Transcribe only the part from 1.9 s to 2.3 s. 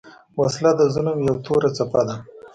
ده